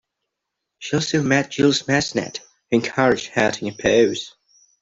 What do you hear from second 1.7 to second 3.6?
Massenet, who encouraged her to